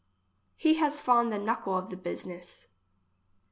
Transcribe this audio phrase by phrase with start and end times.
[0.55, 2.65] He has fond the knuckle of the business.